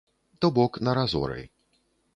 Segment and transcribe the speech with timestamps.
[0.45, 1.39] То бок на разоры.